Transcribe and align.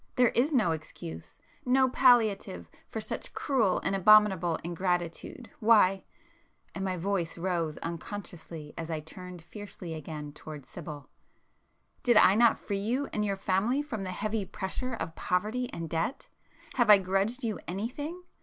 There 0.15 0.29
is 0.29 0.51
no 0.51 0.71
excuse,—no 0.71 1.89
palliative 1.89 2.67
for 2.89 2.99
such 2.99 3.35
cruel 3.35 3.79
and 3.83 3.95
abominable 3.95 4.55
ingratitude. 4.63 5.51
Why,"—and 5.59 6.83
my 6.83 6.97
voice 6.97 7.37
rose 7.37 7.77
unconsciously 7.77 8.73
as 8.79 8.89
I 8.89 8.99
turned 8.99 9.43
fiercely 9.43 9.93
again 9.93 10.33
towards 10.33 10.67
Sibyl—"Did 10.69 12.17
I 12.17 12.33
not 12.33 12.57
free 12.57 12.79
you 12.79 13.09
and 13.13 13.23
your 13.23 13.35
family 13.35 13.83
from 13.83 14.03
the 14.03 14.09
heavy 14.09 14.43
pressure 14.43 14.95
of 14.95 15.13
poverty 15.15 15.71
and 15.71 15.87
debt? 15.87 16.29
Have 16.77 16.89
I 16.89 16.97
grudged 16.97 17.43
you 17.43 17.59
anything? 17.67 18.23